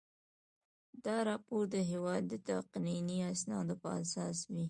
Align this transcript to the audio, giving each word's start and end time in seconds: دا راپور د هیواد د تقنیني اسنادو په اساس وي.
دا 1.05 1.17
راپور 1.29 1.63
د 1.75 1.75
هیواد 1.91 2.21
د 2.27 2.33
تقنیني 2.49 3.17
اسنادو 3.33 3.75
په 3.83 3.89
اساس 4.01 4.37
وي. 4.49 4.59